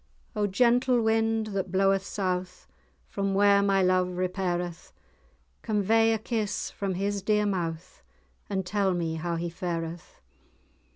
[0.35, 2.67] "O gentle wind, that bloweth south,
[3.07, 4.91] From where my love repaireth,
[5.61, 8.01] Convey a kiss from his dear mouth,
[8.49, 10.19] And tell me how he fareth!